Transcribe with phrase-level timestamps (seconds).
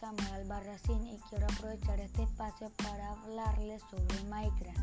[0.00, 4.78] Samuel Albarracín y quiero aprovechar este espacio para hablarles sobre Minecraft,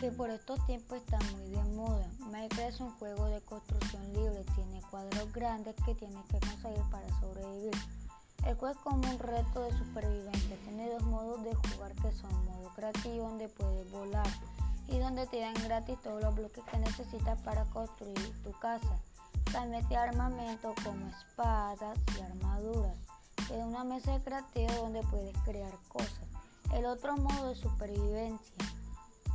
[0.00, 2.08] que por estos tiempos está muy de moda.
[2.18, 7.08] Minecraft es un juego de construcción libre, tiene cuadros grandes que tienes que conseguir para
[7.20, 7.74] sobrevivir.
[8.44, 12.44] El juego es como un reto de supervivencia, tiene dos modos de jugar que son
[12.46, 14.28] modo creativo donde puedes volar
[14.88, 18.98] y donde te dan gratis todos los bloques que necesitas para construir tu casa.
[19.52, 23.09] También te armamento como espadas y armaduras
[23.44, 26.20] es una mesa de creativo donde puedes crear cosas.
[26.74, 28.54] El otro modo es supervivencia,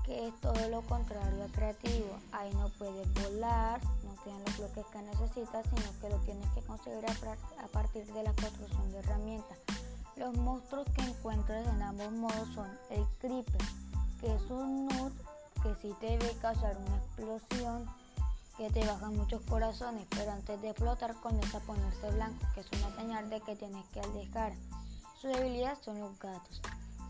[0.06, 2.18] que es todo lo contrario a creativo.
[2.32, 6.62] Ahí no puedes volar, no tienes los bloques que necesitas, sino que lo tienes que
[6.62, 9.58] conseguir a partir de la construcción de herramientas.
[10.16, 13.62] Los monstruos que encuentras en ambos modos son el creeper,
[14.22, 15.14] que es un nut
[15.62, 17.86] que si te ve causar una explosión
[18.58, 22.68] que te bajan muchos corazones, pero antes de explotar comienza a ponerse blanco, que es
[22.72, 24.54] una señal de que tienes que alejar.
[25.20, 26.62] Su debilidad son los gatos.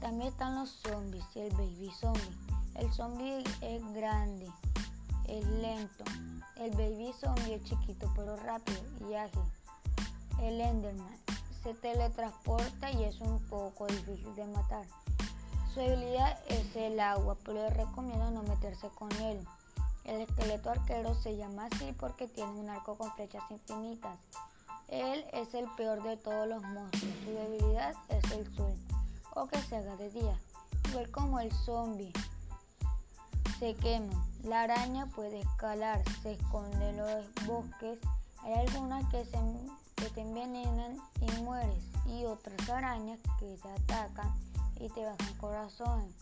[0.01, 2.38] También están los zombies y el baby zombie.
[2.75, 4.51] El zombie es grande,
[5.27, 6.03] es lento.
[6.55, 9.41] El baby zombie es chiquito pero rápido y ágil.
[10.41, 11.17] El enderman
[11.63, 14.85] se teletransporta y es un poco difícil de matar.
[15.73, 19.45] Su debilidad es el agua, pero les recomiendo no meterse con él.
[20.05, 24.19] El esqueleto arquero se llama así porque tiene un arco con flechas infinitas.
[24.87, 27.15] Él es el peor de todos los monstruos.
[27.23, 28.75] Su debilidad es el sol
[29.33, 30.39] o que se haga de día.
[30.89, 32.13] Igual como el zombie.
[33.59, 34.27] Se quema.
[34.43, 37.97] La araña puede escalar, se esconde en los bosques.
[38.43, 39.39] Hay algunas que, se,
[39.95, 41.83] que te envenenan y mueres.
[42.05, 44.31] Y otras arañas que te atacan
[44.79, 46.13] y te bajan corazones.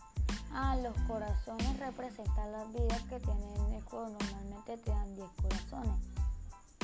[0.56, 4.08] Ah, los corazones representan las vidas que tienen el juego.
[4.08, 5.98] Normalmente te dan 10 corazones.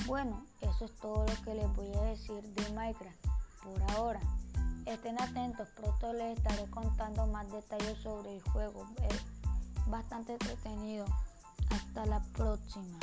[0.06, 3.26] Bueno, eso es todo lo que les voy a decir de Minecraft
[3.62, 4.20] por ahora.
[4.86, 8.88] Estén atentos, pronto les estaré contando más detalles sobre el juego.
[9.08, 9.22] Es
[9.86, 11.06] bastante entretenido.
[11.70, 12.98] Hasta la próxima.